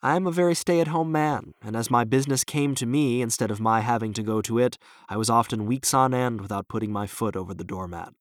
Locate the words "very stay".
0.30-0.80